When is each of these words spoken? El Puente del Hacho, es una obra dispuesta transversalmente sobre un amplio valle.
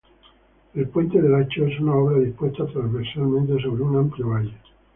El 0.73 0.89
Puente 0.89 1.21
del 1.21 1.35
Hacho, 1.35 1.63
es 1.67 1.79
una 1.79 1.93
obra 1.93 2.17
dispuesta 2.17 2.65
transversalmente 2.65 3.61
sobre 3.61 3.83
un 3.83 3.97
amplio 3.97 4.29
valle. 4.29 4.57